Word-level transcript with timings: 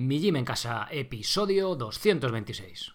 Mi 0.00 0.20
Gym 0.20 0.36
en 0.36 0.44
Casa, 0.44 0.86
episodio 0.92 1.74
226. 1.74 2.92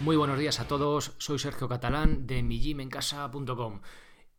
Muy 0.00 0.16
buenos 0.16 0.38
días 0.38 0.60
a 0.60 0.68
todos, 0.68 1.14
soy 1.16 1.38
Sergio 1.38 1.70
Catalán 1.70 2.26
de 2.26 2.42
migymencasa.com 2.42 3.80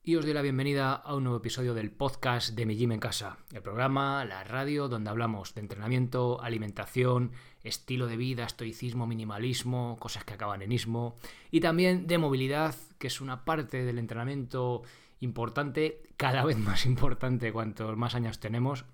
y 0.02 0.16
os 0.16 0.26
doy 0.26 0.34
la 0.34 0.42
bienvenida 0.42 0.94
a 0.94 1.14
un 1.16 1.24
nuevo 1.24 1.40
episodio 1.40 1.74
del 1.74 1.92
podcast 1.92 2.56
de 2.56 2.66
Mi 2.66 2.76
Gym 2.76 2.94
en 2.94 3.00
Casa, 3.00 3.38
el 3.52 3.62
programa, 3.62 4.24
la 4.26 4.44
radio 4.44 4.88
donde 4.88 5.10
hablamos 5.10 5.54
de 5.54 5.62
entrenamiento, 5.62 6.42
alimentación, 6.42 7.34
estilo 7.64 8.08
de 8.08 8.16
vida, 8.16 8.46
estoicismo, 8.46 9.08
minimalismo, 9.08 9.98
cosas 10.00 10.24
que 10.24 10.34
acaban 10.34 10.62
en 10.62 10.72
ismo 10.72 11.18
y 11.52 11.60
también 11.60 12.08
de 12.08 12.18
movilidad, 12.18 12.76
que 12.98 13.08
es 13.08 13.20
una 13.20 13.44
parte 13.44 13.84
del 13.84 14.00
entrenamiento 14.00 14.84
importante, 15.20 16.02
cada 16.16 16.46
vez 16.46 16.58
más 16.58 16.86
importante 16.86 17.52
cuantos 17.52 17.98
más 17.98 18.16
años 18.16 18.40
tenemos 18.40 18.86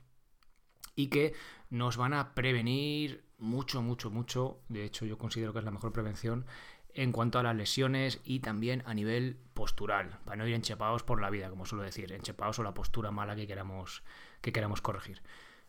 y 0.96 1.08
que 1.08 1.34
nos 1.70 1.98
van 1.98 2.13
a 2.13 2.34
prevenir 2.34 3.26
mucho, 3.38 3.82
mucho, 3.82 4.10
mucho. 4.10 4.60
De 4.70 4.85
hecho, 4.85 5.05
yo 5.05 5.18
considero 5.18 5.54
que 5.54 5.60
es 5.60 5.66
la 5.66 5.72
mejor 5.72 5.91
prevención 5.91 6.46
en 6.95 7.12
cuanto 7.12 7.38
a 7.38 7.44
las 7.44 7.55
lesiones 7.55 8.22
y 8.23 8.40
también 8.40 8.81
a 8.85 8.94
nivel 8.94 9.38
postural, 9.54 10.17
para 10.23 10.38
no 10.38 10.48
ir 10.48 10.55
enchepados 10.55 11.04
por 11.04 11.21
la 11.21 11.30
vida, 11.30 11.49
como 11.49 11.66
suelo 11.66 11.84
decir, 11.84 12.12
enchepados 12.13 12.58
o 12.59 12.63
la 12.63 12.73
postura 12.73 13.12
mala 13.12 13.35
que 13.35 13.48
queramos, 13.48 14.04
que 14.41 14.54
queramos 14.54 14.81
corregir. 14.81 15.21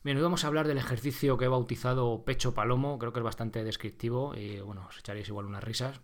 Bien, 0.05 0.17
hoy 0.17 0.23
vamos 0.23 0.45
a 0.45 0.47
hablar 0.47 0.69
del 0.69 0.79
ejercicio 0.79 1.37
que 1.37 1.47
he 1.47 1.49
bautizado 1.49 2.25
pecho 2.25 2.55
palomo, 2.55 2.99
creo 2.99 3.13
que 3.13 3.19
es 3.19 3.25
bastante 3.25 3.65
descriptivo 3.65 4.37
y 4.37 4.61
bueno, 4.61 4.87
os 4.89 4.99
echaréis 4.99 5.29
igual 5.29 5.47
unas 5.47 5.65
risas. 5.65 6.01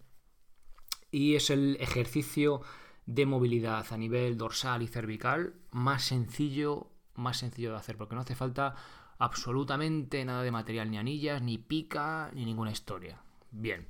Y 1.12 1.36
es 1.36 1.50
el 1.50 1.76
ejercicio 1.78 2.62
de 3.06 3.26
movilidad 3.26 3.86
a 3.92 3.96
nivel 3.96 4.36
dorsal 4.36 4.82
y 4.82 4.88
cervical 4.88 5.54
más 5.70 6.02
sencillo, 6.02 6.90
más 7.14 7.36
sencillo 7.36 7.70
de 7.70 7.76
hacer, 7.76 7.96
porque 7.96 8.16
no 8.16 8.22
hace 8.22 8.34
falta 8.34 8.74
absolutamente 9.18 10.24
nada 10.24 10.42
de 10.42 10.50
material, 10.50 10.90
ni 10.90 10.98
anillas, 10.98 11.40
ni 11.42 11.58
pica, 11.58 12.30
ni 12.34 12.44
ninguna 12.44 12.72
historia. 12.72 13.22
Bien. 13.52 13.86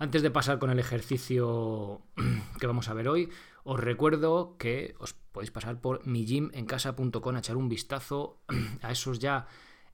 Antes 0.00 0.22
de 0.22 0.30
pasar 0.30 0.58
con 0.58 0.70
el 0.70 0.78
ejercicio 0.78 2.00
que 2.58 2.66
vamos 2.66 2.88
a 2.88 2.94
ver 2.94 3.06
hoy, 3.06 3.28
os 3.64 3.78
recuerdo 3.78 4.56
que 4.56 4.94
os 4.98 5.12
podéis 5.12 5.50
pasar 5.50 5.82
por 5.82 6.06
migymencasa.com 6.06 7.36
a 7.36 7.38
echar 7.38 7.58
un 7.58 7.68
vistazo 7.68 8.40
a 8.80 8.92
esos 8.92 9.18
ya 9.18 9.46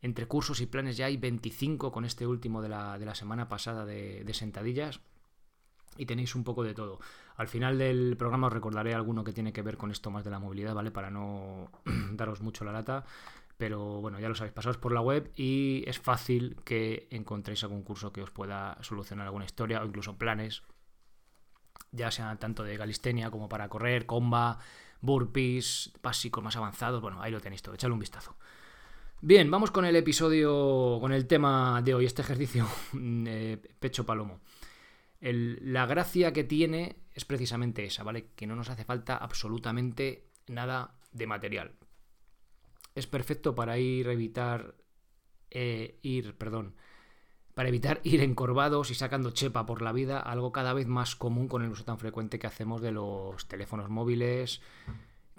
entre 0.03 0.27
cursos 0.27 0.61
y 0.61 0.67
planes. 0.67 0.97
Ya 0.97 1.07
hay 1.07 1.17
25 1.17 1.91
con 1.91 2.05
este 2.05 2.25
último 2.25 2.63
de 2.63 2.69
la, 2.69 3.01
de 3.01 3.05
la 3.05 3.17
semana 3.17 3.49
pasada 3.49 3.85
de 3.85 4.33
sentadillas 4.33 5.01
y 5.99 6.07
tenéis 6.07 6.35
un 6.35 6.45
poco 6.45 6.63
de 6.63 6.75
todo. 6.75 7.01
Al 7.37 7.49
final 7.49 7.79
del 7.79 8.17
programa 8.17 8.47
os 8.47 8.53
recordaré 8.53 8.95
alguno 8.95 9.25
que 9.25 9.33
tiene 9.33 9.53
que 9.53 9.63
ver 9.63 9.77
con 9.77 9.91
esto 9.91 10.11
más 10.11 10.25
de 10.25 10.31
la 10.31 10.39
movilidad, 10.39 10.75
¿vale? 10.75 10.91
Para 10.91 11.11
no 11.11 11.71
daros 12.13 12.41
mucho 12.41 12.65
la 12.65 12.73
lata. 12.73 13.05
Pero 13.57 14.01
bueno, 14.03 14.21
ya 14.21 14.29
lo 14.29 14.35
sabéis, 14.35 14.53
pasaos 14.53 14.77
por 14.77 14.93
la 14.93 15.01
web 15.01 15.33
y 15.35 15.83
es 15.87 15.99
fácil 15.99 16.57
que 16.65 17.09
encontréis 17.11 17.63
algún 17.63 17.83
curso 17.83 18.13
que 18.13 18.23
os 18.23 18.31
pueda 18.31 18.77
solucionar 18.83 19.27
alguna 19.27 19.47
historia 19.47 19.81
o 19.81 19.87
incluso 19.87 20.19
planes, 20.19 20.63
ya 21.91 22.11
sean 22.11 22.39
tanto 22.39 22.65
de 22.65 22.77
galistenia 22.77 23.31
como 23.31 23.49
para 23.49 23.69
correr, 23.69 24.05
comba, 24.05 24.59
burpees, 25.01 25.93
básicos 26.03 26.45
más 26.45 26.57
avanzados. 26.57 27.01
Bueno, 27.01 27.23
ahí 27.23 27.33
lo 27.33 27.41
tenéis 27.41 27.63
todo, 27.63 27.75
echadle 27.75 27.95
un 27.95 28.01
vistazo. 28.01 28.37
Bien, 29.23 29.51
vamos 29.51 29.71
con 29.71 29.87
el 29.87 29.97
episodio, 29.97 30.99
con 31.01 31.13
el 31.13 31.27
tema 31.27 31.81
de 31.83 31.95
hoy, 31.95 32.05
este 32.05 32.21
ejercicio 32.21 32.67
de 32.93 33.57
pecho 33.81 34.05
palomo. 34.05 34.41
La 35.21 35.87
gracia 35.87 36.35
que 36.35 36.45
tiene 36.45 36.97
es 37.15 37.25
precisamente 37.25 37.87
esa, 37.87 38.03
¿vale? 38.03 38.29
Que 38.37 38.47
no 38.47 38.55
nos 38.55 38.69
hace 38.69 38.85
falta 38.85 39.17
absolutamente 39.17 40.29
nada 40.47 40.95
de 41.13 41.27
material 41.27 41.73
es 42.97 43.07
perfecto 43.07 43.55
para 43.55 43.79
ir 43.79 44.09
evitar 44.09 44.75
eh, 45.51 45.99
ir, 46.03 46.35
perdón, 46.37 46.75
para 47.55 47.69
evitar 47.69 48.01
ir 48.03 48.21
encorvados 48.23 48.91
y 48.91 48.95
sacando 48.95 49.31
chepa 49.31 49.65
por 49.65 49.81
la 49.81 49.93
vida, 49.93 50.19
algo 50.19 50.53
cada 50.53 50.73
vez 50.73 50.87
más 50.87 51.15
común 51.15 51.47
con 51.47 51.63
el 51.63 51.71
uso 51.71 51.85
tan 51.85 51.99
frecuente 51.99 52.39
que 52.39 52.47
hacemos 52.47 52.83
de 52.83 52.93
los 52.93 53.47
teléfonos 53.47 53.89
móviles 53.89 54.61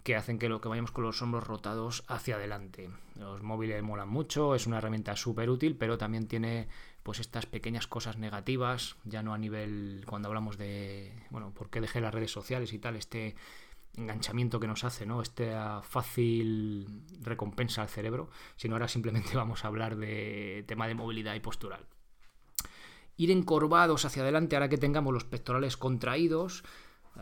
que 0.04 0.16
hacen 0.16 0.40
que 0.40 0.48
lo 0.48 0.62
que 0.62 0.70
vayamos 0.70 0.92
con 0.92 1.04
los 1.04 1.22
hombros 1.22 1.46
rotados 1.46 2.06
hacia 2.08 2.36
adelante. 2.36 2.90
Los 3.20 3.44
móviles 3.44 3.84
molan 3.84 4.08
mucho, 4.08 4.56
es 4.56 4.66
una 4.66 4.78
herramienta 4.78 5.18
súper 5.18 5.50
útil, 5.50 5.76
pero 5.76 5.98
también 5.98 6.28
tiene 6.28 6.70
pues 7.04 7.20
estas 7.20 7.46
pequeñas 7.46 7.88
cosas 7.88 8.18
negativas, 8.18 8.96
ya 9.04 9.22
no 9.22 9.34
a 9.34 9.38
nivel 9.38 10.06
cuando 10.08 10.30
hablamos 10.30 10.58
de, 10.58 11.12
bueno, 11.30 11.52
por 11.54 11.70
qué 11.70 11.82
dejé 11.82 12.00
las 12.00 12.14
redes 12.14 12.32
sociales 12.32 12.72
y 12.72 12.80
tal, 12.80 12.96
este 12.96 13.36
enganchamiento 13.98 14.60
que 14.60 14.68
nos 14.68 14.84
hace, 14.84 15.06
¿no? 15.06 15.22
Esta 15.22 15.82
fácil 15.82 17.04
recompensa 17.22 17.82
al 17.82 17.90
cerebro, 17.90 18.30
sino 18.56 18.76
ahora 18.76 18.88
simplemente 18.88 19.32
vamos 19.36 19.66
a 19.66 19.68
hablar 19.68 19.98
de 19.98 20.64
tema 20.68 20.88
de 20.88 20.96
movilidad 20.96 21.36
y 21.36 21.40
postural. 21.40 21.86
Ir 23.18 23.32
encorvados 23.32 24.06
hacia 24.06 24.22
adelante 24.22 24.56
ahora 24.56 24.70
que 24.70 24.78
tengamos 24.78 25.14
los 25.14 25.24
pectorales 25.24 25.76
contraídos, 25.76 26.64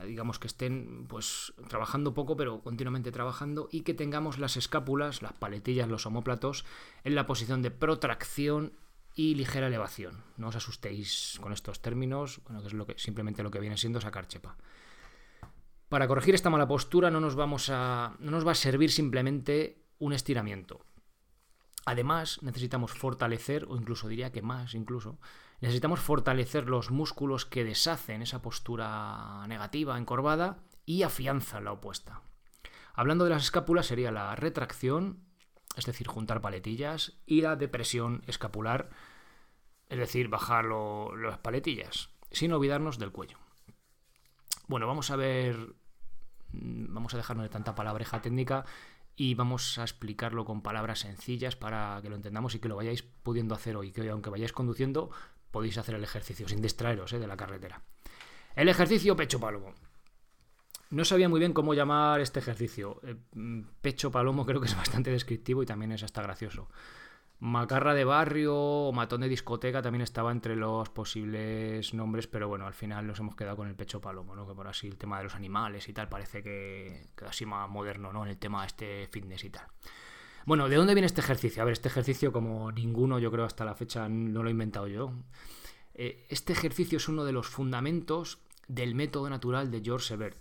eh, 0.01 0.05
digamos 0.05 0.39
que 0.39 0.47
estén 0.47 1.07
pues 1.07 1.53
trabajando 1.69 2.13
poco 2.13 2.35
pero 2.35 2.61
continuamente 2.61 3.13
trabajando 3.13 3.69
y 3.71 3.81
que 3.81 3.93
tengamos 3.93 4.37
las 4.37 4.57
escápulas, 4.57 5.21
las 5.21 5.33
paletillas, 5.33 5.87
los 5.87 6.05
homóplatos 6.05 6.65
en 7.05 7.15
la 7.15 7.25
posición 7.25 7.61
de 7.61 7.71
protracción 7.71 8.73
y 9.15 9.35
ligera 9.35 9.67
elevación. 9.67 10.23
No 10.35 10.49
os 10.49 10.57
asustéis 10.57 11.39
con 11.41 11.53
estos 11.53 11.81
términos, 11.81 12.41
bueno, 12.43 12.61
que 12.85 12.93
es 12.93 13.01
simplemente 13.01 13.43
lo 13.43 13.51
que 13.51 13.61
viene 13.61 13.77
siendo 13.77 14.01
sacar 14.01 14.27
chepa. 14.27 14.57
Para 15.95 16.09
corregir 16.09 16.35
esta 16.35 16.49
mala 16.49 16.67
postura 16.67 17.09
no 17.09 17.21
nos, 17.21 17.35
vamos 17.35 17.69
a, 17.69 18.17
no 18.19 18.31
nos 18.31 18.45
va 18.45 18.51
a 18.51 18.55
servir 18.55 18.91
simplemente 18.91 19.85
un 19.97 20.11
estiramiento. 20.11 20.81
Además, 21.85 22.43
necesitamos 22.43 22.91
fortalecer, 22.91 23.65
o 23.69 23.77
incluso 23.77 24.09
diría 24.09 24.33
que 24.33 24.41
más 24.41 24.73
incluso, 24.75 25.19
necesitamos 25.61 26.01
fortalecer 26.01 26.67
los 26.67 26.91
músculos 26.91 27.45
que 27.45 27.63
deshacen 27.63 28.21
esa 28.21 28.41
postura 28.41 29.47
negativa, 29.47 29.97
encorvada, 29.97 30.57
y 30.85 31.03
afianzan 31.03 31.63
la 31.63 31.71
opuesta. 31.71 32.23
Hablando 32.93 33.23
de 33.23 33.29
las 33.29 33.43
escápulas 33.43 33.85
sería 33.85 34.11
la 34.11 34.35
retracción, 34.35 35.23
es 35.77 35.85
decir, 35.85 36.07
juntar 36.07 36.41
paletillas, 36.41 37.13
y 37.25 37.39
la 37.39 37.55
depresión 37.55 38.21
escapular, 38.27 38.89
es 39.87 39.97
decir, 39.97 40.27
bajar 40.27 40.65
las 40.65 41.37
paletillas, 41.37 42.09
sin 42.31 42.51
olvidarnos 42.51 42.99
del 42.99 43.13
cuello. 43.13 43.37
Bueno, 44.67 44.87
vamos 44.87 45.09
a 45.09 45.15
ver, 45.15 45.75
vamos 46.51 47.13
a 47.13 47.17
dejarnos 47.17 47.43
de 47.43 47.49
tanta 47.49 47.75
palabreja 47.75 48.21
técnica 48.21 48.65
y 49.15 49.33
vamos 49.35 49.77
a 49.77 49.83
explicarlo 49.83 50.45
con 50.45 50.61
palabras 50.61 50.99
sencillas 50.99 51.55
para 51.55 51.99
que 52.01 52.09
lo 52.09 52.15
entendamos 52.15 52.55
y 52.55 52.59
que 52.59 52.67
lo 52.67 52.75
vayáis 52.75 53.03
pudiendo 53.03 53.55
hacer 53.55 53.77
hoy, 53.77 53.91
que 53.91 54.09
aunque 54.09 54.29
vayáis 54.29 54.51
conduciendo 54.51 55.09
podéis 55.51 55.77
hacer 55.77 55.95
el 55.95 56.03
ejercicio 56.03 56.49
sin 56.49 56.61
distraeros 56.61 57.13
eh, 57.13 57.19
de 57.19 57.27
la 57.27 57.37
carretera. 57.37 57.81
El 58.55 58.67
ejercicio 58.67 59.15
pecho 59.15 59.39
palomo. 59.39 59.73
No 60.89 61.05
sabía 61.05 61.29
muy 61.29 61.39
bien 61.39 61.53
cómo 61.53 61.73
llamar 61.73 62.19
este 62.19 62.39
ejercicio. 62.39 62.99
Eh, 63.03 63.15
mm, 63.33 63.61
pecho 63.81 64.11
palomo 64.11 64.45
creo 64.45 64.59
que 64.59 64.67
es 64.67 64.75
bastante 64.75 65.11
descriptivo 65.11 65.63
y 65.63 65.65
también 65.65 65.93
es 65.93 66.03
hasta 66.03 66.21
gracioso. 66.21 66.67
Macarra 67.39 67.93
de 67.93 68.05
barrio 68.05 68.55
o 68.55 68.91
matón 68.93 69.21
de 69.21 69.29
discoteca 69.29 69.81
también 69.81 70.01
estaba 70.01 70.31
entre 70.31 70.55
los 70.55 70.89
posibles 70.89 71.93
nombres, 71.93 72.27
pero 72.27 72.47
bueno, 72.47 72.65
al 72.65 72.73
final 72.73 73.05
nos 73.05 73.19
hemos 73.19 73.35
quedado 73.35 73.57
con 73.57 73.67
el 73.67 73.75
pecho 73.75 73.99
palomo, 73.99 74.35
¿no? 74.35 74.47
Que 74.47 74.53
por 74.53 74.67
así 74.67 74.87
el 74.87 74.97
tema 74.97 75.17
de 75.17 75.25
los 75.25 75.35
animales 75.35 75.87
y 75.89 75.93
tal 75.93 76.07
parece 76.07 76.41
que, 76.41 77.09
que 77.15 77.25
así 77.25 77.45
más 77.45 77.69
moderno, 77.69 78.13
¿no? 78.13 78.23
En 78.23 78.29
el 78.29 78.37
tema 78.37 78.65
este 78.65 79.07
fitness 79.07 79.43
y 79.43 79.49
tal. 79.49 79.67
Bueno, 80.45 80.69
¿de 80.69 80.75
dónde 80.75 80.93
viene 80.93 81.07
este 81.07 81.21
ejercicio? 81.21 81.61
A 81.61 81.65
ver, 81.65 81.73
este 81.73 81.89
ejercicio, 81.89 82.31
como 82.31 82.71
ninguno, 82.71 83.17
yo 83.17 83.31
creo 83.31 83.45
hasta 83.45 83.65
la 83.65 83.73
fecha 83.73 84.07
no 84.07 84.43
lo 84.43 84.49
he 84.49 84.51
inventado 84.51 84.87
yo. 84.87 85.11
Eh, 85.95 86.27
este 86.29 86.53
ejercicio 86.53 86.97
es 86.97 87.09
uno 87.09 87.25
de 87.25 87.31
los 87.31 87.47
fundamentos 87.47 88.39
del 88.67 88.93
método 88.93 89.29
natural 89.29 89.71
de 89.71 89.81
George 89.83 90.07
Sebert. 90.07 90.37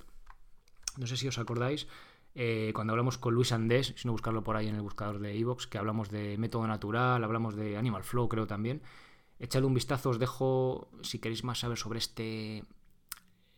No 0.99 1.07
sé 1.07 1.17
si 1.17 1.27
os 1.27 1.39
acordáis, 1.39 1.89
eh, 2.35 2.73
cuando 2.75 2.93
hablamos 2.93 3.17
con 3.17 3.35
Luis 3.35 3.53
Andés, 3.53 3.95
si 3.97 4.09
no 4.09 4.13
buscarlo 4.13 4.43
por 4.43 4.57
ahí 4.57 4.67
en 4.67 4.75
el 4.75 4.83
buscador 4.83 5.21
de 5.21 5.39
Evox, 5.39 5.67
que 5.67 5.79
hablamos 5.79 6.11
de 6.11 6.37
método 6.37 6.67
natural, 6.67 7.23
hablamos 7.23 7.55
de 7.55 7.77
Animal 7.77 8.03
Flow, 8.03 8.29
creo 8.29 8.47
también. 8.47 8.83
Echadle 9.39 9.67
un 9.67 9.75
vistazo, 9.75 10.11
os 10.11 10.19
dejo, 10.19 10.89
si 11.03 11.21
queréis 11.21 11.45
más 11.45 11.61
saber 11.61 11.79
sobre 11.79 11.99
este 11.99 12.65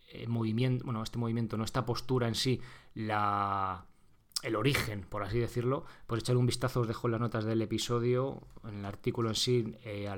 eh, 0.09 0.27
movimiento, 0.27 0.85
bueno, 0.85 1.03
este 1.03 1.19
movimiento, 1.19 1.57
no 1.57 1.65
esta 1.65 1.87
postura 1.87 2.29
en 2.29 2.35
sí, 2.35 2.61
la, 2.95 3.87
el 4.43 4.57
origen, 4.57 5.07
por 5.09 5.23
así 5.23 5.39
decirlo, 5.39 5.85
pues 6.07 6.23
echarle 6.23 6.41
un 6.41 6.47
vistazo, 6.47 6.81
os 6.81 6.89
dejo 6.89 7.09
en 7.09 7.13
las 7.13 7.21
notas 7.21 7.45
del 7.47 7.63
episodio, 7.63 8.43
en 8.69 8.81
el 8.81 8.85
artículo 8.85 9.31
en 9.31 9.35
sí, 9.37 9.75
eh, 9.85 10.11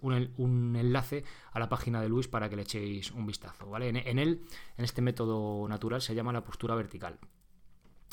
un, 0.00 0.32
un, 0.36 0.76
enlace 0.76 1.22
a 1.52 1.60
la 1.60 1.68
página 1.68 2.00
de 2.00 2.08
Luis 2.08 2.26
para 2.26 2.48
que 2.48 2.56
le 2.56 2.62
echéis 2.62 3.12
un 3.12 3.26
vistazo, 3.26 3.70
¿vale? 3.70 3.88
En 3.88 4.18
él, 4.18 4.42
en 4.76 4.84
este 4.84 5.00
método 5.00 5.68
natural, 5.68 6.02
se 6.02 6.14
llama 6.14 6.32
la 6.32 6.42
postura 6.42 6.74
vertical. 6.74 7.18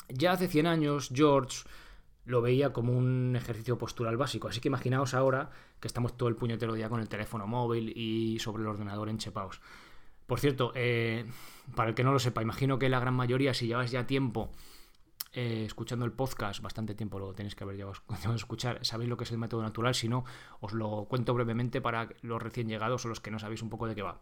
Ya 0.08 0.32
hace 0.32 0.48
100 0.48 0.66
años, 0.66 1.10
George 1.12 1.64
lo 2.24 2.42
veía 2.42 2.72
como 2.72 2.92
un 2.92 3.34
ejercicio 3.36 3.78
postural 3.78 4.16
básico. 4.16 4.48
Así 4.48 4.60
que 4.60 4.68
imaginaos 4.68 5.14
ahora 5.14 5.50
que 5.80 5.88
estamos 5.88 6.16
todo 6.16 6.28
el 6.28 6.36
puñetero 6.36 6.74
día 6.74 6.88
con 6.88 7.00
el 7.00 7.08
teléfono 7.08 7.46
móvil 7.46 7.92
y 7.96 8.38
sobre 8.38 8.62
el 8.62 8.68
ordenador 8.68 9.08
enchepados. 9.08 9.60
Por 10.26 10.40
cierto, 10.40 10.72
eh, 10.74 11.24
para 11.74 11.88
el 11.90 11.94
que 11.94 12.04
no 12.04 12.12
lo 12.12 12.18
sepa, 12.18 12.42
imagino 12.42 12.78
que 12.78 12.90
la 12.90 13.00
gran 13.00 13.14
mayoría, 13.14 13.54
si 13.54 13.66
llevas 13.66 13.90
ya 13.90 14.06
tiempo 14.06 14.50
eh, 15.32 15.64
escuchando 15.66 16.04
el 16.04 16.12
podcast, 16.12 16.60
bastante 16.60 16.94
tiempo 16.94 17.18
lo 17.18 17.32
tenéis 17.32 17.54
que 17.54 17.64
haber 17.64 17.76
llevado 17.78 17.94
a 18.12 18.34
escuchar, 18.34 18.84
sabéis 18.84 19.08
lo 19.08 19.16
que 19.16 19.24
es 19.24 19.32
el 19.32 19.38
método 19.38 19.62
natural, 19.62 19.94
si 19.94 20.08
no, 20.08 20.24
os 20.60 20.74
lo 20.74 21.06
cuento 21.08 21.32
brevemente 21.32 21.80
para 21.80 22.10
los 22.20 22.42
recién 22.42 22.68
llegados 22.68 23.06
o 23.06 23.08
los 23.08 23.20
que 23.20 23.30
no 23.30 23.38
sabéis 23.38 23.62
un 23.62 23.70
poco 23.70 23.86
de 23.86 23.94
qué 23.94 24.02
va. 24.02 24.20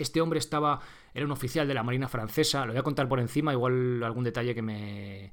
Este 0.00 0.20
hombre 0.20 0.38
estaba, 0.38 0.80
era 1.14 1.24
un 1.26 1.32
oficial 1.32 1.68
de 1.68 1.74
la 1.74 1.82
Marina 1.82 2.08
Francesa, 2.08 2.64
lo 2.64 2.72
voy 2.72 2.80
a 2.80 2.82
contar 2.82 3.08
por 3.08 3.20
encima, 3.20 3.52
igual 3.52 4.02
algún 4.02 4.24
detalle 4.24 4.54
que 4.54 4.62
me, 4.62 5.32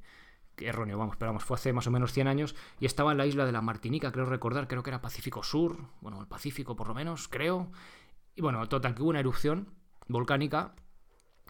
erróneo, 0.57 0.97
vamos, 0.97 1.15
pero 1.17 1.29
vamos, 1.29 1.43
fue 1.43 1.55
hace 1.55 1.73
más 1.73 1.87
o 1.87 1.91
menos 1.91 2.13
100 2.13 2.27
años 2.27 2.55
y 2.79 2.85
estaba 2.85 3.11
en 3.11 3.17
la 3.17 3.25
isla 3.25 3.45
de 3.45 3.51
la 3.51 3.61
Martinica, 3.61 4.11
creo 4.11 4.25
recordar, 4.25 4.67
creo 4.67 4.83
que 4.83 4.89
era 4.89 5.01
Pacífico 5.01 5.43
Sur, 5.43 5.77
bueno, 6.01 6.19
el 6.19 6.27
Pacífico 6.27 6.75
por 6.75 6.87
lo 6.87 6.93
menos, 6.93 7.27
creo. 7.27 7.71
Y 8.35 8.41
bueno, 8.41 8.67
total, 8.67 8.95
que 8.95 9.01
hubo 9.01 9.09
una 9.09 9.19
erupción 9.19 9.73
volcánica, 10.07 10.75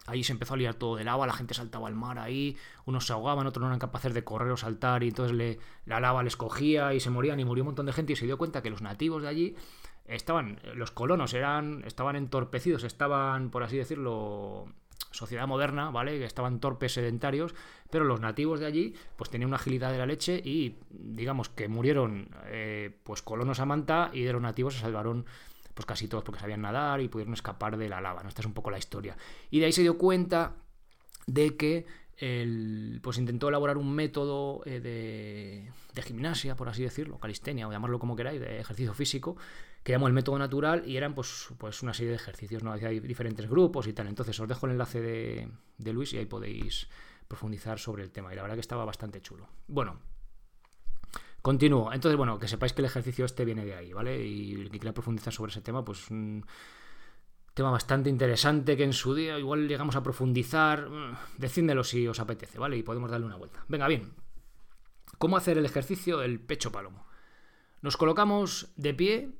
ahí 0.06 0.24
se 0.24 0.32
empezó 0.32 0.54
a 0.54 0.56
liar 0.56 0.74
todo 0.74 0.96
de 0.96 1.04
lava, 1.04 1.26
la 1.26 1.32
gente 1.32 1.54
saltaba 1.54 1.88
al 1.88 1.94
mar 1.94 2.18
ahí, 2.18 2.56
unos 2.86 3.06
se 3.06 3.12
ahogaban, 3.12 3.46
otros 3.46 3.60
no 3.60 3.68
eran 3.68 3.78
capaces 3.78 4.14
de 4.14 4.24
correr 4.24 4.50
o 4.50 4.56
saltar 4.56 5.02
y 5.02 5.08
entonces 5.08 5.36
le, 5.36 5.58
la 5.86 6.00
lava 6.00 6.22
les 6.22 6.36
cogía 6.36 6.94
y 6.94 7.00
se 7.00 7.10
morían 7.10 7.40
y 7.40 7.44
murió 7.44 7.64
un 7.64 7.68
montón 7.68 7.86
de 7.86 7.92
gente 7.92 8.12
y 8.12 8.16
se 8.16 8.26
dio 8.26 8.38
cuenta 8.38 8.62
que 8.62 8.70
los 8.70 8.82
nativos 8.82 9.22
de 9.22 9.28
allí 9.28 9.56
estaban, 10.06 10.60
los 10.74 10.90
colonos 10.90 11.34
eran, 11.34 11.82
estaban 11.86 12.16
entorpecidos, 12.16 12.84
estaban, 12.84 13.50
por 13.50 13.62
así 13.62 13.76
decirlo, 13.76 14.66
sociedad 15.10 15.46
moderna, 15.46 15.90
¿vale? 15.90 16.18
Que 16.18 16.24
estaban 16.24 16.60
torpes 16.60 16.92
sedentarios, 16.92 17.54
pero 17.90 18.04
los 18.04 18.20
nativos 18.20 18.60
de 18.60 18.66
allí 18.66 18.94
pues 19.16 19.30
tenían 19.30 19.48
una 19.48 19.56
agilidad 19.56 19.92
de 19.92 19.98
la 19.98 20.06
leche 20.06 20.40
y 20.44 20.76
digamos 20.90 21.48
que 21.48 21.68
murieron 21.68 22.30
eh, 22.46 22.96
pues 23.04 23.22
colonos 23.22 23.60
a 23.60 23.66
manta 23.66 24.10
y 24.12 24.22
de 24.22 24.32
los 24.32 24.42
nativos 24.42 24.74
se 24.74 24.80
salvaron 24.80 25.26
pues 25.78 25.86
casi 25.86 26.08
todos 26.08 26.24
porque 26.24 26.40
sabían 26.40 26.62
nadar 26.62 27.00
y 27.00 27.06
pudieron 27.06 27.34
escapar 27.34 27.76
de 27.76 27.88
la 27.88 28.00
lava, 28.00 28.24
¿no? 28.24 28.28
Esta 28.28 28.42
es 28.42 28.46
un 28.46 28.52
poco 28.52 28.68
la 28.68 28.78
historia. 28.78 29.16
Y 29.48 29.60
de 29.60 29.66
ahí 29.66 29.72
se 29.72 29.82
dio 29.82 29.96
cuenta 29.96 30.56
de 31.28 31.56
que 31.56 31.86
el, 32.16 32.98
pues 33.00 33.16
intentó 33.16 33.48
elaborar 33.48 33.76
un 33.76 33.94
método 33.94 34.60
eh, 34.66 34.80
de, 34.80 35.70
de, 35.94 36.02
gimnasia, 36.02 36.56
por 36.56 36.68
así 36.68 36.82
decirlo, 36.82 37.20
calistenia 37.20 37.68
o 37.68 37.70
llamarlo 37.70 38.00
como 38.00 38.16
queráis, 38.16 38.40
de 38.40 38.58
ejercicio 38.58 38.92
físico, 38.92 39.36
que 39.84 39.92
llamó 39.92 40.08
el 40.08 40.14
método 40.14 40.36
natural 40.36 40.82
y 40.84 40.96
eran 40.96 41.14
pues, 41.14 41.46
pues 41.58 41.80
una 41.84 41.94
serie 41.94 42.10
de 42.10 42.16
ejercicios, 42.16 42.64
¿no? 42.64 42.72
Hay 42.72 42.98
diferentes 42.98 43.48
grupos 43.48 43.86
y 43.86 43.92
tal. 43.92 44.08
Entonces 44.08 44.40
os 44.40 44.48
dejo 44.48 44.66
el 44.66 44.72
enlace 44.72 45.00
de, 45.00 45.48
de 45.76 45.92
Luis 45.92 46.12
y 46.12 46.18
ahí 46.18 46.26
podéis 46.26 46.88
profundizar 47.28 47.78
sobre 47.78 48.02
el 48.02 48.10
tema. 48.10 48.32
Y 48.32 48.34
la 48.36 48.42
verdad 48.42 48.56
que 48.56 48.62
estaba 48.62 48.84
bastante 48.84 49.20
chulo. 49.20 49.46
Bueno, 49.68 50.00
Continúo. 51.48 51.90
Entonces, 51.94 52.18
bueno, 52.18 52.38
que 52.38 52.46
sepáis 52.46 52.74
que 52.74 52.82
el 52.82 52.84
ejercicio 52.84 53.24
este 53.24 53.42
viene 53.46 53.64
de 53.64 53.74
ahí, 53.74 53.90
¿vale? 53.94 54.22
Y 54.22 54.52
el 54.52 54.70
que 54.70 54.78
quiera 54.78 54.92
profundizar 54.92 55.32
sobre 55.32 55.50
ese 55.50 55.62
tema, 55.62 55.82
pues 55.82 56.10
un 56.10 56.44
tema 57.54 57.70
bastante 57.70 58.10
interesante 58.10 58.76
que 58.76 58.84
en 58.84 58.92
su 58.92 59.14
día 59.14 59.38
igual 59.38 59.66
llegamos 59.66 59.96
a 59.96 60.02
profundizar. 60.02 60.90
Mm, 60.90 61.16
decídmelo 61.38 61.84
si 61.84 62.06
os 62.06 62.20
apetece, 62.20 62.58
¿vale? 62.58 62.76
Y 62.76 62.82
podemos 62.82 63.10
darle 63.10 63.24
una 63.24 63.36
vuelta. 63.36 63.64
Venga, 63.66 63.88
bien. 63.88 64.12
¿Cómo 65.16 65.38
hacer 65.38 65.56
el 65.56 65.64
ejercicio 65.64 66.18
del 66.18 66.38
pecho 66.38 66.70
palomo? 66.70 67.06
Nos 67.80 67.96
colocamos 67.96 68.68
de 68.76 68.92
pie 68.92 69.30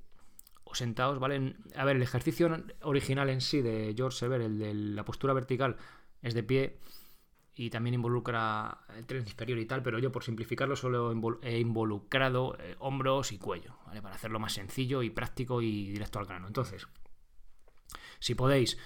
o 0.64 0.74
sentados, 0.74 1.18
¿vale? 1.18 1.56
A 1.76 1.84
ver, 1.84 1.96
el 1.96 2.02
ejercicio 2.02 2.64
original 2.80 3.28
en 3.28 3.42
sí 3.42 3.60
de 3.60 3.92
George 3.94 4.16
Sever, 4.16 4.40
el 4.40 4.58
de 4.58 4.72
la 4.72 5.04
postura 5.04 5.34
vertical, 5.34 5.76
es 6.22 6.32
de 6.32 6.42
pie 6.42 6.78
y 7.58 7.70
también 7.70 7.94
involucra 7.94 8.78
el 8.96 9.04
tren 9.04 9.26
inferior 9.26 9.58
y 9.58 9.66
tal, 9.66 9.82
pero 9.82 9.98
yo 9.98 10.12
por 10.12 10.22
simplificarlo 10.22 10.76
solo 10.76 11.12
he 11.42 11.58
involucrado 11.58 12.56
eh, 12.60 12.76
hombros 12.78 13.32
y 13.32 13.38
cuello, 13.38 13.74
¿vale? 13.84 14.00
Para 14.00 14.14
hacerlo 14.14 14.38
más 14.38 14.52
sencillo 14.52 15.02
y 15.02 15.10
práctico 15.10 15.60
y 15.60 15.90
directo 15.90 16.20
al 16.20 16.26
grano. 16.26 16.46
Entonces, 16.46 16.86
si 18.20 18.36
podéis, 18.36 18.78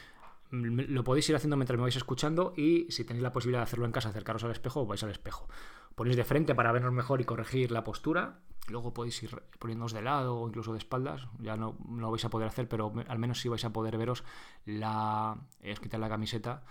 lo 0.50 1.04
podéis 1.04 1.28
ir 1.28 1.36
haciendo 1.36 1.58
mientras 1.58 1.76
me 1.76 1.82
vais 1.82 1.96
escuchando 1.96 2.54
y 2.56 2.90
si 2.90 3.04
tenéis 3.04 3.22
la 3.22 3.34
posibilidad 3.34 3.60
de 3.60 3.64
hacerlo 3.64 3.84
en 3.84 3.92
casa, 3.92 4.08
acercaros 4.08 4.42
al 4.44 4.52
espejo, 4.52 4.86
vais 4.86 5.02
al 5.02 5.10
espejo. 5.10 5.48
Ponéis 5.94 6.16
de 6.16 6.24
frente 6.24 6.54
para 6.54 6.72
vernos 6.72 6.94
mejor 6.94 7.20
y 7.20 7.24
corregir 7.24 7.72
la 7.72 7.84
postura. 7.84 8.40
Luego 8.68 8.94
podéis 8.94 9.22
ir 9.22 9.42
poniéndoos 9.58 9.92
de 9.92 10.00
lado 10.00 10.38
o 10.38 10.48
incluso 10.48 10.72
de 10.72 10.78
espaldas. 10.78 11.28
Ya 11.40 11.58
no, 11.58 11.76
lo 11.94 12.10
vais 12.10 12.24
a 12.24 12.30
poder 12.30 12.48
hacer, 12.48 12.70
pero 12.70 12.90
al 13.06 13.18
menos 13.18 13.38
sí 13.38 13.50
vais 13.50 13.66
a 13.66 13.72
poder 13.74 13.98
veros 13.98 14.24
la... 14.64 15.36
Es 15.60 15.78
quitar 15.78 16.00
la 16.00 16.08
camiseta 16.08 16.64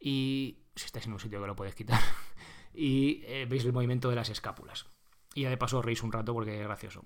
y 0.00 0.58
si 0.74 0.86
estáis 0.86 1.06
en 1.06 1.12
un 1.12 1.20
sitio 1.20 1.40
que 1.40 1.46
lo 1.46 1.54
podéis 1.54 1.74
quitar, 1.74 2.00
y 2.74 3.22
eh, 3.26 3.46
veis 3.48 3.64
el 3.64 3.72
movimiento 3.72 4.08
de 4.08 4.16
las 4.16 4.30
escápulas. 4.30 4.86
Y 5.34 5.42
ya 5.42 5.50
de 5.50 5.56
paso 5.56 5.82
reís 5.82 6.02
un 6.02 6.10
rato 6.10 6.32
porque 6.32 6.58
es 6.58 6.64
gracioso. 6.66 7.04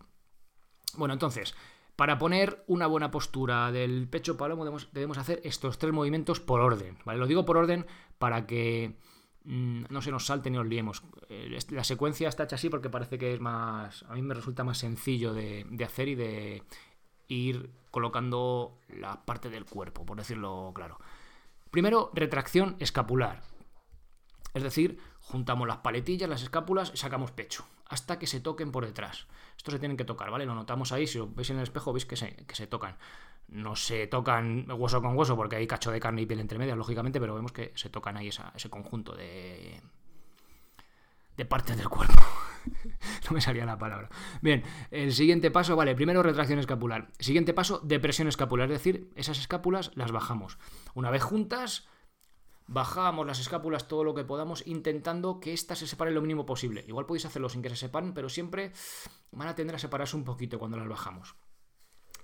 Bueno, 0.96 1.12
entonces, 1.12 1.54
para 1.96 2.18
poner 2.18 2.64
una 2.66 2.86
buena 2.86 3.10
postura 3.10 3.70
del 3.72 4.08
pecho 4.08 4.36
palomo 4.36 4.64
debemos, 4.92 5.18
hacer 5.18 5.40
estos 5.44 5.78
tres 5.78 5.92
movimientos 5.92 6.40
por 6.40 6.60
orden. 6.60 6.98
¿vale? 7.04 7.18
Lo 7.18 7.26
digo 7.26 7.44
por 7.44 7.56
orden 7.56 7.86
para 8.18 8.46
que 8.46 8.96
mm, 9.44 9.84
no 9.90 10.00
se 10.00 10.10
nos 10.10 10.24
salte 10.26 10.50
ni 10.50 10.58
os 10.58 10.66
liemos. 10.66 11.02
Eh, 11.28 11.58
la 11.70 11.84
secuencia 11.84 12.28
está 12.28 12.44
hecha 12.44 12.56
así 12.56 12.70
porque 12.70 12.88
parece 12.88 13.18
que 13.18 13.34
es 13.34 13.40
más. 13.40 14.04
A 14.08 14.14
mí 14.14 14.22
me 14.22 14.34
resulta 14.34 14.64
más 14.64 14.78
sencillo 14.78 15.34
de 15.34 15.84
hacer 15.84 16.08
y 16.08 16.14
de 16.14 16.62
ir 17.28 17.70
colocando 17.90 18.78
la 18.88 19.24
parte 19.24 19.50
del 19.50 19.64
cuerpo, 19.64 20.04
por 20.06 20.16
decirlo 20.16 20.72
claro. 20.74 20.98
Primero, 21.74 22.12
retracción 22.14 22.76
escapular. 22.78 23.42
Es 24.54 24.62
decir, 24.62 25.00
juntamos 25.18 25.66
las 25.66 25.78
paletillas, 25.78 26.28
las 26.28 26.44
escápulas 26.44 26.92
y 26.94 26.98
sacamos 26.98 27.32
pecho, 27.32 27.66
hasta 27.88 28.16
que 28.16 28.28
se 28.28 28.38
toquen 28.38 28.70
por 28.70 28.86
detrás. 28.86 29.26
Esto 29.56 29.72
se 29.72 29.80
tienen 29.80 29.96
que 29.96 30.04
tocar, 30.04 30.30
¿vale? 30.30 30.46
Lo 30.46 30.54
notamos 30.54 30.92
ahí, 30.92 31.08
si 31.08 31.18
lo 31.18 31.26
veis 31.26 31.50
en 31.50 31.56
el 31.56 31.64
espejo, 31.64 31.92
veis 31.92 32.06
que 32.06 32.14
se, 32.14 32.36
que 32.46 32.54
se 32.54 32.68
tocan. 32.68 32.96
No 33.48 33.74
se 33.74 34.06
tocan 34.06 34.70
hueso 34.70 35.02
con 35.02 35.18
hueso 35.18 35.34
porque 35.34 35.56
hay 35.56 35.66
cacho 35.66 35.90
de 35.90 35.98
carne 35.98 36.22
y 36.22 36.26
piel 36.26 36.38
entre 36.38 36.60
medias, 36.60 36.78
lógicamente, 36.78 37.18
pero 37.18 37.34
vemos 37.34 37.50
que 37.50 37.72
se 37.74 37.90
tocan 37.90 38.16
ahí 38.16 38.28
ese 38.28 38.70
conjunto 38.70 39.16
de, 39.16 39.82
de 41.36 41.44
partes 41.44 41.76
del 41.76 41.88
cuerpo. 41.88 42.22
no 43.28 43.30
me 43.32 43.40
salía 43.40 43.64
la 43.64 43.78
palabra. 43.78 44.08
Bien, 44.40 44.62
el 44.90 45.12
siguiente 45.12 45.50
paso, 45.50 45.76
vale, 45.76 45.94
primero 45.94 46.22
retracción 46.22 46.58
escapular. 46.58 47.10
Siguiente 47.18 47.54
paso, 47.54 47.80
depresión 47.82 48.28
escapular, 48.28 48.70
es 48.70 48.78
decir, 48.78 49.10
esas 49.16 49.38
escápulas 49.38 49.90
las 49.94 50.12
bajamos. 50.12 50.58
Una 50.94 51.10
vez 51.10 51.22
juntas, 51.22 51.88
bajamos 52.66 53.26
las 53.26 53.40
escápulas 53.40 53.88
todo 53.88 54.04
lo 54.04 54.14
que 54.14 54.24
podamos, 54.24 54.66
intentando 54.66 55.40
que 55.40 55.52
éstas 55.52 55.78
se 55.78 55.86
separen 55.86 56.14
lo 56.14 56.22
mínimo 56.22 56.46
posible. 56.46 56.84
Igual 56.86 57.06
podéis 57.06 57.26
hacerlo 57.26 57.48
sin 57.48 57.62
que 57.62 57.70
se 57.70 57.76
separen, 57.76 58.14
pero 58.14 58.28
siempre 58.28 58.72
van 59.32 59.48
a 59.48 59.54
tender 59.54 59.76
a 59.76 59.78
separarse 59.78 60.16
un 60.16 60.24
poquito 60.24 60.58
cuando 60.58 60.76
las 60.76 60.88
bajamos. 60.88 61.36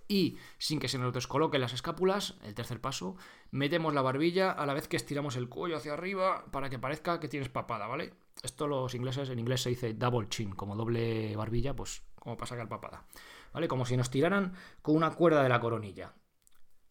Y 0.08 0.38
sin 0.58 0.80
que 0.80 0.88
se 0.88 0.98
nos 0.98 1.12
descoloquen 1.12 1.60
las 1.60 1.72
escápulas, 1.72 2.36
el 2.42 2.54
tercer 2.54 2.80
paso, 2.80 3.16
metemos 3.52 3.94
la 3.94 4.02
barbilla 4.02 4.50
a 4.50 4.66
la 4.66 4.74
vez 4.74 4.88
que 4.88 4.96
estiramos 4.96 5.36
el 5.36 5.48
cuello 5.48 5.76
hacia 5.76 5.92
arriba 5.92 6.46
para 6.50 6.68
que 6.68 6.80
parezca 6.80 7.20
que 7.20 7.28
tienes 7.28 7.48
papada, 7.48 7.86
¿vale? 7.86 8.14
Esto 8.42 8.66
los 8.66 8.94
ingleses, 8.94 9.28
en 9.28 9.38
inglés 9.38 9.62
se 9.62 9.70
dice 9.70 9.94
double 9.94 10.28
chin, 10.28 10.52
como 10.52 10.76
doble 10.76 11.36
barbilla, 11.36 11.74
pues 11.76 12.02
como 12.14 12.36
para 12.36 12.48
sacar 12.48 12.68
papada. 12.68 13.04
¿Vale? 13.52 13.68
Como 13.68 13.84
si 13.84 13.96
nos 13.96 14.10
tiraran 14.10 14.54
con 14.82 14.96
una 14.96 15.10
cuerda 15.14 15.42
de 15.42 15.48
la 15.48 15.60
coronilla. 15.60 16.14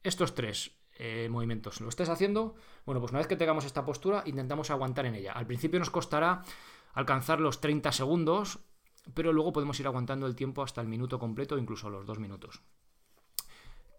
Estos 0.03 0.35
tres 0.35 0.71
eh, 0.97 1.27
movimientos. 1.29 1.79
¿Lo 1.81 1.89
estés 1.89 2.09
haciendo? 2.09 2.55
Bueno, 2.85 2.99
pues 2.99 3.11
una 3.11 3.19
vez 3.19 3.27
que 3.27 3.37
tengamos 3.37 3.65
esta 3.65 3.85
postura, 3.85 4.23
intentamos 4.25 4.69
aguantar 4.69 5.05
en 5.05 5.15
ella. 5.15 5.31
Al 5.31 5.47
principio 5.47 5.79
nos 5.79 5.89
costará 5.89 6.43
alcanzar 6.93 7.39
los 7.39 7.61
30 7.61 7.91
segundos, 7.93 8.59
pero 9.13 9.31
luego 9.31 9.53
podemos 9.53 9.79
ir 9.79 9.87
aguantando 9.87 10.27
el 10.27 10.35
tiempo 10.35 10.61
hasta 10.61 10.81
el 10.81 10.87
minuto 10.87 11.17
completo, 11.17 11.57
incluso 11.57 11.89
los 11.89 12.05
dos 12.05 12.19
minutos. 12.19 12.61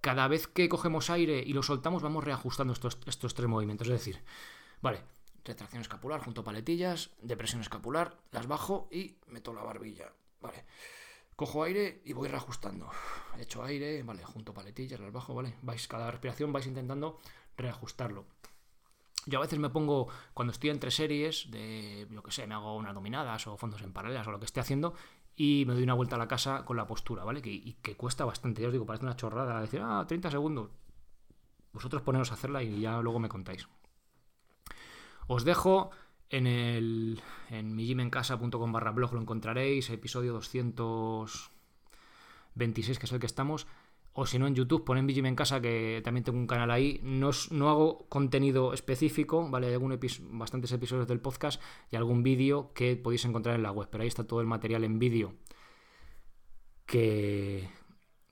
Cada 0.02 0.28
vez 0.28 0.46
que 0.46 0.68
cogemos 0.68 1.10
aire 1.10 1.42
y 1.44 1.52
lo 1.52 1.62
soltamos, 1.62 2.02
vamos 2.02 2.24
reajustando 2.24 2.72
estos, 2.72 2.98
estos 3.06 3.34
tres 3.34 3.48
movimientos. 3.48 3.88
Es 3.88 3.94
decir, 3.94 4.22
vale, 4.82 5.02
retracción 5.44 5.82
escapular 5.82 6.20
junto 6.20 6.44
paletillas, 6.44 7.10
depresión 7.22 7.60
escapular, 7.60 8.18
las 8.32 8.46
bajo 8.46 8.88
y 8.90 9.16
meto 9.26 9.52
la 9.52 9.62
barbilla. 9.62 10.12
Vale. 10.40 10.64
Cojo 11.36 11.64
aire 11.64 12.02
y 12.04 12.12
voy 12.12 12.28
reajustando. 12.28 12.90
Echo 13.38 13.62
aire, 13.64 14.02
vale, 14.02 14.24
junto 14.24 14.52
paletillas, 14.52 15.00
las 15.00 15.12
bajo, 15.12 15.34
vale. 15.34 15.56
Vais, 15.62 15.86
cada 15.88 16.10
respiración 16.10 16.52
vais 16.52 16.66
intentando 16.66 17.18
reajustarlo. 17.56 18.26
Yo 19.26 19.38
a 19.38 19.42
veces 19.42 19.58
me 19.58 19.68
pongo, 19.68 20.08
cuando 20.32 20.52
estoy 20.52 20.70
entre 20.70 20.90
series, 20.90 21.50
de, 21.50 22.06
yo 22.10 22.22
que 22.22 22.30
sé, 22.30 22.46
me 22.46 22.54
hago 22.54 22.76
unas 22.76 22.94
dominadas 22.94 23.46
o 23.46 23.56
fondos 23.56 23.82
en 23.82 23.92
paralelas 23.92 24.26
o 24.26 24.30
lo 24.30 24.38
que 24.38 24.46
esté 24.46 24.60
haciendo, 24.60 24.94
y 25.36 25.64
me 25.66 25.74
doy 25.74 25.82
una 25.82 25.94
vuelta 25.94 26.16
a 26.16 26.18
la 26.18 26.28
casa 26.28 26.64
con 26.64 26.76
la 26.76 26.86
postura, 26.86 27.24
¿vale? 27.24 27.42
Que, 27.42 27.50
y 27.50 27.74
que 27.82 27.96
cuesta 27.96 28.24
bastante. 28.24 28.62
Ya 28.62 28.68
os 28.68 28.72
digo, 28.72 28.86
parece 28.86 29.04
una 29.04 29.16
chorrada 29.16 29.60
decir, 29.60 29.80
ah, 29.82 30.04
30 30.06 30.30
segundos. 30.30 30.70
Vosotros 31.72 32.02
poneros 32.02 32.30
a 32.30 32.34
hacerla 32.34 32.62
y 32.62 32.80
ya 32.80 33.00
luego 33.00 33.18
me 33.18 33.28
contáis. 33.28 33.66
Os 35.32 35.44
dejo 35.44 35.90
en 36.28 36.48
el 36.48 37.20
en 37.50 37.76
barra 38.72 38.90
blog 38.90 39.14
lo 39.14 39.20
encontraréis, 39.20 39.88
episodio 39.90 40.32
226, 40.32 42.98
que 42.98 43.06
es 43.06 43.12
el 43.12 43.20
que 43.20 43.26
estamos. 43.26 43.68
o 44.12 44.26
si 44.26 44.40
no 44.40 44.48
en 44.48 44.56
YouTube, 44.56 44.84
ponen 44.84 45.06
Vigim 45.06 45.26
en 45.26 45.36
casa, 45.36 45.60
que 45.60 46.00
también 46.02 46.24
tengo 46.24 46.36
un 46.36 46.48
canal 46.48 46.72
ahí. 46.72 46.98
No, 47.04 47.30
no 47.52 47.70
hago 47.70 48.08
contenido 48.08 48.74
específico, 48.74 49.48
¿vale? 49.48 49.68
Hay 49.68 49.74
algún 49.74 49.96
bastantes 50.32 50.72
episodios 50.72 51.06
del 51.06 51.20
podcast 51.20 51.62
y 51.92 51.96
algún 51.96 52.24
vídeo 52.24 52.72
que 52.74 52.96
podéis 52.96 53.24
encontrar 53.24 53.54
en 53.54 53.62
la 53.62 53.70
web, 53.70 53.86
pero 53.88 54.02
ahí 54.02 54.08
está 54.08 54.26
todo 54.26 54.40
el 54.40 54.48
material 54.48 54.82
en 54.82 54.98
vídeo 54.98 55.36
que, 56.86 57.70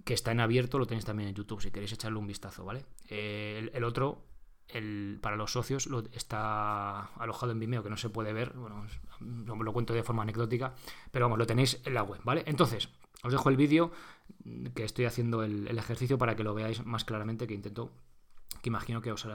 que 0.05 0.15
está 0.15 0.33
en 0.33 0.41
abierto, 0.41 0.79
lo 0.79 0.87
tenéis 0.87 1.05
también 1.05 1.29
en 1.29 1.35
YouTube, 1.35 1.61
si 1.61 1.71
queréis 1.71 1.93
echarle 1.93 2.19
un 2.19 2.27
vistazo, 2.27 2.65
¿vale? 2.65 2.85
Eh, 3.11 3.71
el, 3.73 3.85
otro, 3.85 4.25
el, 4.69 5.19
para 5.21 5.37
los 5.37 5.53
socios, 5.53 5.87
lo, 5.87 6.05
está 6.13 7.05
alojado 7.17 7.53
en 7.53 7.59
Vimeo, 7.59 7.83
que 7.83 7.91
no 7.91 7.97
se 7.97 8.11
puede 8.11 8.33
ver, 8.33 8.53
bueno, 8.55 8.87
lo 9.21 9.73
cuento 9.73 9.95
de 9.95 10.03
forma 10.03 10.23
anecdótica, 10.23 10.75
pero 11.11 11.27
vamos, 11.27 11.39
lo 11.39 11.47
tenéis 11.47 11.81
en 11.85 11.95
la 11.95 12.03
web, 12.03 12.21
¿vale? 12.25 12.43
Entonces, 12.47 12.89
os 13.23 13.33
dejo 13.33 13.49
el 13.49 13.57
vídeo 13.57 13.91
que 14.75 14.85
estoy 14.85 15.07
haciendo 15.07 15.43
el, 15.43 15.67
ejercicio 15.77 16.19
para 16.19 16.37
que 16.37 16.45
lo 16.45 16.55
veáis 16.55 16.85
más 16.85 17.05
claramente, 17.05 17.47
que 17.47 17.55
intento 17.55 17.91
que 18.63 18.71
imagino 18.71 19.01
que 19.01 19.13
os, 19.13 19.27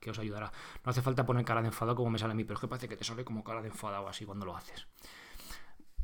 que 0.00 0.10
os 0.10 0.18
ayudará. 0.18 0.52
No 0.84 0.90
hace 0.90 1.02
falta 1.02 1.24
poner 1.24 1.44
cara 1.44 1.62
de 1.62 1.68
enfadado 1.68 1.96
como 1.96 2.10
me 2.10 2.18
sale 2.18 2.32
a 2.32 2.34
mí, 2.34 2.44
pero 2.44 2.54
es 2.54 2.60
que 2.60 2.68
parece 2.68 2.88
que 2.88 2.96
te 2.96 3.04
sale 3.04 3.24
como 3.24 3.42
cara 3.42 3.62
de 3.62 3.68
enfadado 3.68 4.08
así 4.08 4.24
cuando 4.24 4.44
lo 4.44 4.56
haces. 4.56 4.86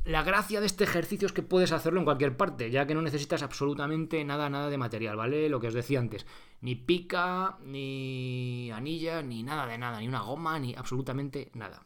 La 0.05 0.21
gracia 0.21 0.59
de 0.59 0.65
este 0.65 0.83
ejercicio 0.83 1.25
es 1.25 1.31
que 1.31 1.43
puedes 1.43 1.71
hacerlo 1.71 1.99
en 1.99 2.05
cualquier 2.05 2.35
parte, 2.35 2.69
ya 2.69 2.85
que 2.85 2.93
no 2.93 3.01
necesitas 3.01 3.41
absolutamente 3.41 4.21
nada, 4.25 4.49
nada 4.49 4.69
de 4.69 4.77
material, 4.77 5.15
¿vale? 5.15 5.47
Lo 5.47 5.61
que 5.61 5.67
os 5.67 5.73
decía 5.73 5.99
antes, 5.99 6.25
ni 6.59 6.75
pica, 6.75 7.57
ni 7.63 8.69
anilla, 8.71 9.21
ni 9.21 9.43
nada 9.43 9.65
de 9.65 9.77
nada, 9.77 10.01
ni 10.01 10.07
una 10.09 10.19
goma, 10.19 10.59
ni 10.59 10.75
absolutamente 10.75 11.51
nada. 11.53 11.85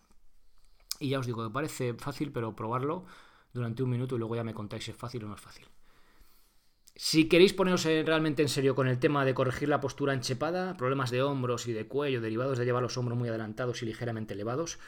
Y 1.00 1.10
ya 1.10 1.20
os 1.20 1.28
digo, 1.28 1.44
me 1.44 1.52
parece 1.52 1.94
fácil, 1.94 2.32
pero 2.32 2.56
probarlo 2.56 3.06
durante 3.54 3.84
un 3.84 3.92
minuto 3.92 4.16
y 4.16 4.20
luego 4.20 4.36
ya 4.36 4.44
me 4.44 4.56
contáis 4.56 4.86
si 4.86 4.92
es 4.92 4.98
fácil 4.98 5.24
o 5.24 5.28
no 5.28 5.36
es 5.36 5.42
fácil. 5.42 5.68
Si 6.96 7.30
queréis 7.30 7.54
poneros 7.54 7.84
realmente 7.84 8.42
en 8.42 8.50
serio 8.50 8.74
con 8.74 8.88
el 8.88 8.98
tema 8.98 9.26
de 9.26 9.36
corregir 9.36 9.70
la 9.70 9.80
postura 9.80 10.16
enchepada, 10.16 10.76
problemas 10.76 11.12
de 11.12 11.22
hombros 11.22 11.68
y 11.68 11.74
de 11.74 11.88
cuello 11.88 12.20
derivados 12.20 12.58
de 12.58 12.66
llevar 12.66 12.82
los 12.82 12.98
hombros 12.98 13.16
muy 13.16 13.30
adelantados 13.30 13.84
y 13.84 13.86
ligeramente 13.86 14.34
elevados, 14.34 14.80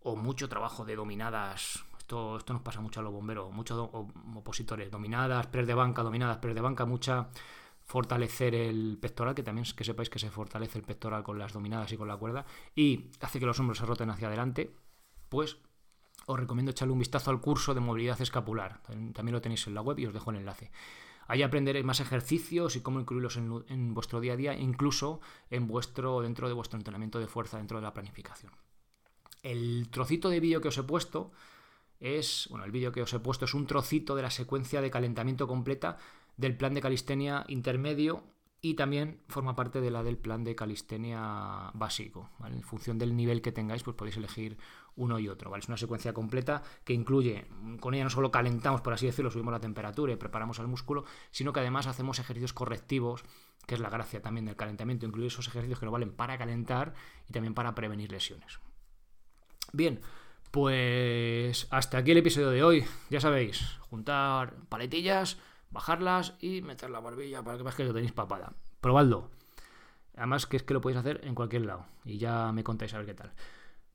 o 0.00 0.14
mucho 0.14 0.48
trabajo 0.48 0.84
de 0.84 0.94
dominadas, 0.94 1.84
esto, 2.08 2.52
nos 2.52 2.62
pasa 2.62 2.80
mucho 2.80 3.00
a 3.00 3.02
los 3.02 3.12
bomberos, 3.12 3.52
muchos 3.52 3.78
opositores, 3.92 4.90
dominadas, 4.90 5.46
pres 5.48 5.66
de 5.66 5.74
banca, 5.74 6.02
dominadas, 6.02 6.38
pres 6.38 6.54
de 6.54 6.60
banca, 6.60 6.86
mucha 6.86 7.28
fortalecer 7.84 8.54
el 8.54 8.98
pectoral, 9.00 9.34
que 9.34 9.42
también 9.42 9.66
que 9.76 9.84
sepáis 9.84 10.08
que 10.08 10.18
se 10.18 10.30
fortalece 10.30 10.78
el 10.78 10.84
pectoral 10.84 11.22
con 11.22 11.38
las 11.38 11.52
dominadas 11.52 11.92
y 11.92 11.96
con 11.96 12.08
la 12.08 12.16
cuerda, 12.16 12.46
y 12.74 13.10
hace 13.20 13.38
que 13.38 13.46
los 13.46 13.58
hombros 13.60 13.78
se 13.78 13.86
roten 13.86 14.10
hacia 14.10 14.28
adelante, 14.28 14.74
pues 15.28 15.58
os 16.26 16.38
recomiendo 16.38 16.70
echarle 16.70 16.92
un 16.92 16.98
vistazo 16.98 17.30
al 17.30 17.40
curso 17.40 17.74
de 17.74 17.80
movilidad 17.80 18.20
escapular. 18.20 18.80
También 18.82 19.32
lo 19.32 19.40
tenéis 19.40 19.66
en 19.66 19.74
la 19.74 19.82
web 19.82 19.98
y 19.98 20.06
os 20.06 20.14
dejo 20.14 20.30
el 20.30 20.38
enlace. 20.38 20.70
Ahí 21.26 21.42
aprenderéis 21.42 21.84
más 21.84 22.00
ejercicios 22.00 22.76
y 22.76 22.80
cómo 22.80 23.00
incluirlos 23.00 23.36
en, 23.36 23.94
vuestro 23.94 24.20
día 24.20 24.32
a 24.32 24.36
día, 24.36 24.54
incluso 24.54 25.20
en 25.50 25.66
vuestro, 25.66 26.22
dentro 26.22 26.48
de 26.48 26.54
vuestro 26.54 26.78
entrenamiento 26.78 27.18
de 27.18 27.26
fuerza, 27.26 27.58
dentro 27.58 27.78
de 27.78 27.82
la 27.82 27.92
planificación. 27.92 28.52
El 29.42 29.88
trocito 29.90 30.30
de 30.30 30.40
vídeo 30.40 30.60
que 30.60 30.68
os 30.68 30.78
he 30.78 30.82
puesto 30.82 31.32
es, 32.00 32.46
bueno, 32.50 32.64
el 32.64 32.70
vídeo 32.70 32.92
que 32.92 33.02
os 33.02 33.12
he 33.12 33.18
puesto 33.18 33.44
es 33.44 33.54
un 33.54 33.66
trocito 33.66 34.14
de 34.14 34.22
la 34.22 34.30
secuencia 34.30 34.80
de 34.80 34.90
calentamiento 34.90 35.46
completa 35.46 35.98
del 36.36 36.56
plan 36.56 36.74
de 36.74 36.80
calistenia 36.80 37.44
intermedio 37.48 38.24
y 38.60 38.74
también 38.74 39.20
forma 39.28 39.54
parte 39.54 39.80
de 39.80 39.90
la 39.90 40.02
del 40.02 40.18
plan 40.18 40.42
de 40.42 40.56
calistenia 40.56 41.70
básico. 41.74 42.30
En 42.44 42.62
función 42.62 42.98
del 42.98 43.16
nivel 43.16 43.40
que 43.40 43.52
tengáis, 43.52 43.82
pues 43.84 43.96
podéis 43.96 44.16
elegir 44.16 44.58
uno 44.96 45.18
y 45.18 45.28
otro. 45.28 45.50
¿vale? 45.50 45.62
Es 45.62 45.68
una 45.68 45.76
secuencia 45.76 46.12
completa 46.12 46.62
que 46.84 46.92
incluye, 46.92 47.46
con 47.80 47.94
ella 47.94 48.04
no 48.04 48.10
solo 48.10 48.32
calentamos, 48.32 48.80
por 48.80 48.92
así 48.92 49.06
decirlo, 49.06 49.30
subimos 49.30 49.52
la 49.52 49.60
temperatura 49.60 50.12
y 50.12 50.16
preparamos 50.16 50.58
al 50.58 50.66
músculo, 50.66 51.04
sino 51.30 51.52
que 51.52 51.60
además 51.60 51.86
hacemos 51.86 52.18
ejercicios 52.18 52.52
correctivos, 52.52 53.22
que 53.66 53.74
es 53.74 53.80
la 53.80 53.90
gracia 53.90 54.20
también 54.22 54.46
del 54.46 54.56
calentamiento, 54.56 55.06
incluir 55.06 55.28
esos 55.28 55.46
ejercicios 55.46 55.78
que 55.78 55.86
nos 55.86 55.92
valen 55.92 56.12
para 56.12 56.36
calentar 56.36 56.94
y 57.28 57.32
también 57.32 57.54
para 57.54 57.74
prevenir 57.76 58.10
lesiones. 58.10 58.58
Bien, 59.72 60.00
pues 60.50 61.66
hasta 61.70 61.98
aquí 61.98 62.12
el 62.12 62.18
episodio 62.18 62.50
de 62.50 62.62
hoy. 62.62 62.84
Ya 63.10 63.20
sabéis, 63.20 63.78
juntar 63.90 64.54
paletillas 64.68 65.38
bajarlas 65.70 66.34
y 66.40 66.62
meter 66.62 66.90
la 66.90 67.00
barbilla 67.00 67.42
para 67.42 67.56
que 67.56 67.62
veáis 67.62 67.76
que 67.76 67.84
lo 67.84 67.94
tenéis 67.94 68.12
papada. 68.12 68.52
Probadlo. 68.80 69.30
Además 70.16 70.46
que 70.46 70.56
es 70.56 70.62
que 70.62 70.74
lo 70.74 70.80
podéis 70.80 70.98
hacer 70.98 71.20
en 71.24 71.34
cualquier 71.34 71.66
lado. 71.66 71.86
Y 72.04 72.18
ya 72.18 72.52
me 72.52 72.64
contáis 72.64 72.94
a 72.94 72.98
ver 72.98 73.06
qué 73.06 73.14
tal. 73.14 73.32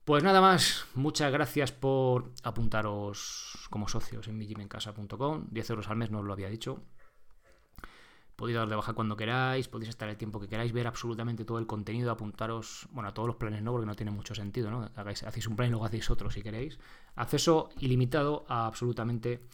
Pues 0.05 0.23
nada 0.23 0.41
más, 0.41 0.85
muchas 0.95 1.31
gracias 1.31 1.71
por 1.71 2.31
apuntaros 2.43 3.67
como 3.69 3.87
socios 3.87 4.27
en 4.27 4.37
mijimencasa.com. 4.37 5.47
10 5.49 5.69
euros 5.69 5.87
al 5.87 5.97
mes, 5.97 6.11
no 6.11 6.19
os 6.19 6.25
lo 6.25 6.33
había 6.33 6.49
dicho. 6.49 6.83
Podéis 8.43 8.57
dar 8.57 8.67
de 8.67 8.75
baja 8.75 8.91
cuando 8.91 9.15
queráis, 9.15 9.69
podéis 9.69 9.87
estar 9.87 10.09
el 10.09 10.17
tiempo 10.17 10.37
que 10.37 10.49
queráis, 10.49 10.73
ver 10.73 10.85
absolutamente 10.85 11.45
todo 11.45 11.59
el 11.59 11.65
contenido, 11.65 12.11
apuntaros, 12.11 12.89
bueno, 12.91 13.07
a 13.07 13.13
todos 13.13 13.27
los 13.27 13.37
planes 13.37 13.63
no, 13.63 13.71
porque 13.71 13.85
no 13.85 13.95
tiene 13.95 14.11
mucho 14.11 14.35
sentido, 14.35 14.69
¿no? 14.69 14.89
hacéis 14.97 15.47
un 15.47 15.55
plan 15.55 15.67
y 15.67 15.71
luego 15.71 15.85
hacéis 15.85 16.09
otro 16.09 16.29
si 16.29 16.43
queréis. 16.43 16.77
Acceso 17.15 17.69
ilimitado 17.79 18.43
a 18.49 18.65
absolutamente 18.65 19.45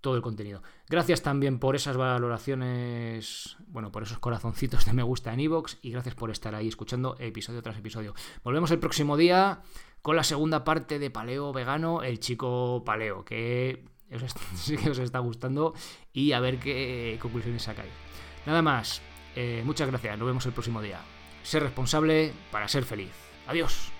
todo 0.00 0.16
el 0.16 0.22
contenido. 0.22 0.62
Gracias 0.88 1.20
también 1.20 1.58
por 1.58 1.76
esas 1.76 1.98
valoraciones, 1.98 3.58
bueno, 3.66 3.92
por 3.92 4.04
esos 4.04 4.18
corazoncitos 4.20 4.86
de 4.86 4.94
me 4.94 5.02
gusta 5.02 5.34
en 5.34 5.40
iVoox 5.40 5.76
y 5.82 5.90
gracias 5.90 6.14
por 6.14 6.30
estar 6.30 6.54
ahí 6.54 6.66
escuchando 6.66 7.16
episodio 7.18 7.60
tras 7.60 7.76
episodio. 7.76 8.14
Volvemos 8.42 8.70
el 8.70 8.78
próximo 8.78 9.18
día 9.18 9.60
con 10.00 10.16
la 10.16 10.24
segunda 10.24 10.64
parte 10.64 10.98
de 10.98 11.10
Paleo 11.10 11.52
Vegano, 11.52 12.02
el 12.02 12.20
chico 12.20 12.84
Paleo, 12.86 13.22
que 13.22 13.84
sí 14.54 14.78
que 14.78 14.88
os 14.88 14.98
está 14.98 15.18
gustando 15.18 15.74
y 16.14 16.32
a 16.32 16.40
ver 16.40 16.58
qué 16.58 17.18
conclusiones 17.20 17.64
sacáis. 17.64 17.92
Nada 18.46 18.62
más, 18.62 19.02
eh, 19.36 19.62
muchas 19.64 19.88
gracias, 19.88 20.18
nos 20.18 20.26
vemos 20.26 20.46
el 20.46 20.52
próximo 20.52 20.80
día. 20.80 21.00
Ser 21.42 21.62
responsable 21.62 22.32
para 22.50 22.68
ser 22.68 22.84
feliz. 22.84 23.12
Adiós. 23.46 23.92